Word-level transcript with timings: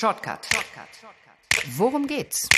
Shortcut. 0.00 0.48
Worum 1.76 2.06
geht's? 2.06 2.48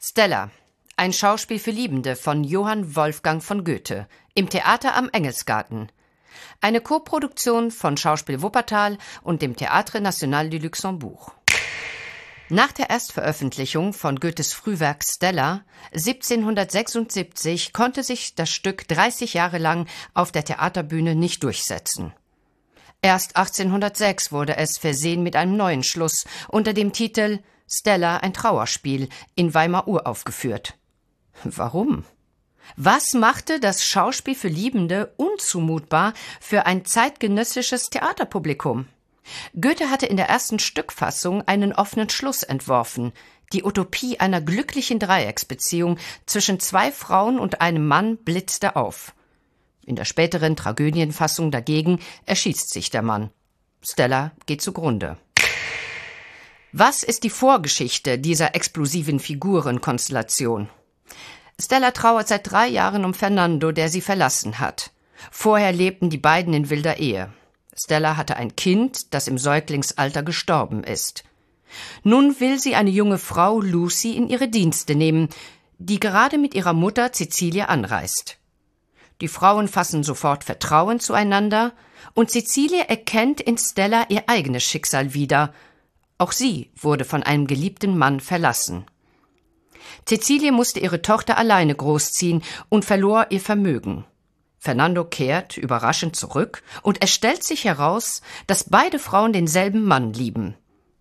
Stella, 0.00 0.50
ein 0.96 1.12
Schauspiel 1.12 1.58
für 1.58 1.72
Liebende 1.72 2.14
von 2.14 2.44
Johann 2.44 2.94
Wolfgang 2.94 3.42
von 3.42 3.64
Goethe 3.64 4.06
im 4.34 4.48
Theater 4.48 4.94
am 4.94 5.10
Engelsgarten. 5.10 5.90
Eine 6.60 6.80
Koproduktion 6.80 7.72
von 7.72 7.96
Schauspiel 7.96 8.42
Wuppertal 8.42 8.96
und 9.24 9.42
dem 9.42 9.56
Théâtre 9.56 9.98
National 9.98 10.48
du 10.50 10.58
Luxembourg. 10.58 11.32
Nach 12.48 12.70
der 12.70 12.90
Erstveröffentlichung 12.90 13.92
von 13.92 14.20
Goethes 14.20 14.52
Frühwerk 14.52 15.02
Stella 15.02 15.64
1776 15.92 17.72
konnte 17.72 18.04
sich 18.04 18.36
das 18.36 18.50
Stück 18.50 18.86
30 18.86 19.34
Jahre 19.34 19.58
lang 19.58 19.88
auf 20.14 20.30
der 20.30 20.44
Theaterbühne 20.44 21.16
nicht 21.16 21.42
durchsetzen. 21.42 22.12
Erst 23.02 23.36
1806 23.36 24.30
wurde 24.30 24.56
es 24.56 24.76
versehen 24.76 25.22
mit 25.22 25.34
einem 25.34 25.56
neuen 25.56 25.82
Schluss 25.82 26.26
unter 26.48 26.74
dem 26.74 26.92
Titel 26.92 27.38
Stella 27.66 28.18
ein 28.18 28.34
Trauerspiel 28.34 29.08
in 29.34 29.54
Weimar 29.54 29.88
uraufgeführt. 29.88 30.74
Warum? 31.44 32.04
Was 32.76 33.14
machte 33.14 33.58
das 33.58 33.84
Schauspiel 33.84 34.34
für 34.34 34.48
Liebende 34.48 35.14
unzumutbar 35.16 36.12
für 36.40 36.66
ein 36.66 36.84
zeitgenössisches 36.84 37.90
Theaterpublikum? 37.90 38.86
Goethe 39.58 39.90
hatte 39.90 40.06
in 40.06 40.16
der 40.16 40.28
ersten 40.28 40.58
Stückfassung 40.58 41.46
einen 41.46 41.72
offenen 41.72 42.10
Schluss 42.10 42.42
entworfen, 42.42 43.12
die 43.52 43.64
Utopie 43.64 44.20
einer 44.20 44.40
glücklichen 44.40 44.98
Dreiecksbeziehung 44.98 45.98
zwischen 46.26 46.60
zwei 46.60 46.92
Frauen 46.92 47.38
und 47.38 47.60
einem 47.60 47.86
Mann 47.86 48.18
blitzte 48.18 48.76
auf. 48.76 49.14
In 49.84 49.96
der 49.96 50.04
späteren 50.04 50.56
Tragödienfassung 50.56 51.50
dagegen 51.50 51.98
erschießt 52.26 52.70
sich 52.70 52.90
der 52.90 53.02
Mann. 53.02 53.30
Stella 53.82 54.32
geht 54.46 54.62
zugrunde. 54.62 55.16
Was 56.72 57.02
ist 57.02 57.24
die 57.24 57.30
Vorgeschichte 57.30 58.18
dieser 58.18 58.54
explosiven 58.54 59.18
Figurenkonstellation? 59.18 60.68
Stella 61.60 61.90
trauert 61.90 62.28
seit 62.28 62.50
drei 62.50 62.68
Jahren 62.68 63.04
um 63.04 63.14
Fernando, 63.14 63.72
der 63.72 63.88
sie 63.88 64.00
verlassen 64.00 64.60
hat. 64.60 64.92
Vorher 65.30 65.72
lebten 65.72 66.10
die 66.10 66.18
beiden 66.18 66.54
in 66.54 66.70
wilder 66.70 66.98
Ehe. 66.98 67.32
Stella 67.74 68.16
hatte 68.16 68.36
ein 68.36 68.56
Kind, 68.56 69.14
das 69.14 69.28
im 69.28 69.38
Säuglingsalter 69.38 70.22
gestorben 70.22 70.84
ist. 70.84 71.24
Nun 72.02 72.38
will 72.40 72.58
sie 72.58 72.74
eine 72.74 72.90
junge 72.90 73.18
Frau, 73.18 73.60
Lucy, 73.60 74.16
in 74.16 74.28
ihre 74.28 74.48
Dienste 74.48 74.94
nehmen, 74.94 75.28
die 75.78 76.00
gerade 76.00 76.38
mit 76.38 76.54
ihrer 76.54 76.72
Mutter 76.72 77.12
Cecilie 77.12 77.68
anreist. 77.68 78.39
Die 79.20 79.28
Frauen 79.28 79.68
fassen 79.68 80.02
sofort 80.02 80.44
Vertrauen 80.44 81.00
zueinander, 81.00 81.72
und 82.14 82.30
Cecilie 82.30 82.88
erkennt 82.88 83.40
in 83.40 83.58
Stella 83.58 84.06
ihr 84.08 84.28
eigenes 84.28 84.64
Schicksal 84.64 85.14
wieder. 85.14 85.52
Auch 86.18 86.32
sie 86.32 86.70
wurde 86.74 87.04
von 87.04 87.22
einem 87.22 87.46
geliebten 87.46 87.96
Mann 87.96 88.20
verlassen. 88.20 88.86
Cecilie 90.08 90.52
musste 90.52 90.80
ihre 90.80 91.02
Tochter 91.02 91.36
alleine 91.36 91.74
großziehen 91.74 92.42
und 92.68 92.84
verlor 92.84 93.26
ihr 93.30 93.40
Vermögen. 93.40 94.04
Fernando 94.58 95.04
kehrt 95.04 95.56
überraschend 95.56 96.16
zurück 96.16 96.62
und 96.82 97.02
es 97.02 97.10
stellt 97.10 97.42
sich 97.42 97.64
heraus, 97.64 98.22
dass 98.46 98.68
beide 98.68 98.98
Frauen 98.98 99.32
denselben 99.32 99.84
Mann 99.84 100.12
lieben. 100.12 100.54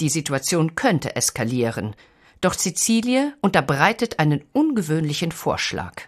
Die 0.00 0.08
Situation 0.08 0.74
könnte 0.74 1.14
eskalieren, 1.14 1.94
doch 2.40 2.54
Cecilie 2.54 3.32
unterbreitet 3.40 4.18
einen 4.18 4.44
ungewöhnlichen 4.52 5.32
Vorschlag. 5.32 6.02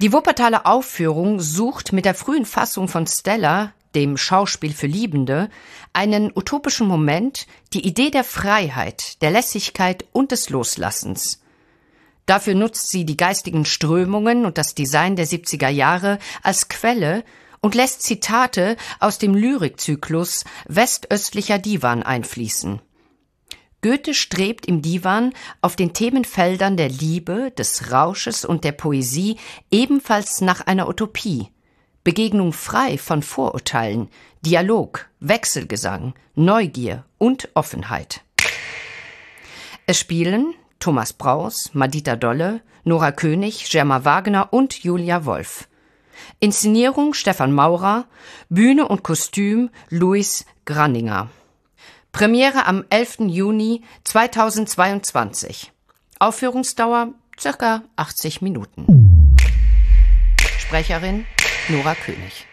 Die 0.00 0.12
Wuppertaler 0.12 0.64
Aufführung 0.64 1.40
sucht 1.40 1.92
mit 1.92 2.04
der 2.04 2.14
frühen 2.14 2.44
Fassung 2.44 2.86
von 2.86 3.08
Stella, 3.08 3.72
dem 3.96 4.16
Schauspiel 4.16 4.72
für 4.72 4.86
Liebende, 4.86 5.50
einen 5.92 6.30
utopischen 6.32 6.86
Moment, 6.86 7.48
die 7.72 7.84
Idee 7.84 8.10
der 8.10 8.22
Freiheit, 8.22 9.20
der 9.22 9.32
Lässigkeit 9.32 10.04
und 10.12 10.30
des 10.30 10.50
Loslassens. 10.50 11.42
Dafür 12.26 12.54
nutzt 12.54 12.90
sie 12.90 13.06
die 13.06 13.16
geistigen 13.16 13.64
Strömungen 13.64 14.46
und 14.46 14.56
das 14.56 14.76
Design 14.76 15.16
der 15.16 15.26
70er 15.26 15.68
Jahre 15.68 16.20
als 16.44 16.68
Quelle 16.68 17.24
und 17.60 17.74
lässt 17.74 18.02
Zitate 18.02 18.76
aus 19.00 19.18
dem 19.18 19.34
Lyrikzyklus 19.34 20.44
Westöstlicher 20.68 21.58
Divan 21.58 22.04
einfließen. 22.04 22.80
Goethe 23.80 24.12
strebt 24.12 24.66
im 24.66 24.82
Divan 24.82 25.32
auf 25.62 25.76
den 25.76 25.92
Themenfeldern 25.92 26.76
der 26.76 26.88
Liebe, 26.88 27.52
des 27.52 27.92
Rausches 27.92 28.44
und 28.44 28.64
der 28.64 28.72
Poesie 28.72 29.36
ebenfalls 29.70 30.40
nach 30.40 30.66
einer 30.66 30.88
Utopie. 30.88 31.50
Begegnung 32.02 32.52
frei 32.52 32.98
von 32.98 33.22
Vorurteilen, 33.22 34.08
Dialog, 34.40 35.08
Wechselgesang, 35.20 36.14
Neugier 36.34 37.04
und 37.18 37.50
Offenheit. 37.54 38.22
Es 39.86 39.98
spielen 39.98 40.54
Thomas 40.80 41.12
Braus, 41.12 41.70
Madita 41.72 42.16
Dolle, 42.16 42.62
Nora 42.84 43.12
König, 43.12 43.68
Germa 43.70 44.04
Wagner 44.04 44.52
und 44.52 44.82
Julia 44.82 45.24
Wolf. 45.24 45.68
Inszenierung 46.40 47.14
Stefan 47.14 47.52
Maurer, 47.52 48.06
Bühne 48.48 48.88
und 48.88 49.02
Kostüm 49.02 49.70
Luis 49.88 50.46
Granninger. 50.64 51.30
Premiere 52.18 52.66
am 52.66 52.84
11. 52.90 53.28
Juni 53.28 53.84
2022. 54.02 55.70
Aufführungsdauer 56.18 57.14
circa 57.38 57.84
80 57.94 58.42
Minuten. 58.42 59.36
Sprecherin 60.58 61.26
Nora 61.68 61.94
König. 61.94 62.48